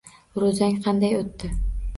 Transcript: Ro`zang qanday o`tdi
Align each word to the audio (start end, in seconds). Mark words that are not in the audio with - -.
Ro`zang 0.43 0.79
qanday 0.87 1.15
o`tdi 1.21 1.55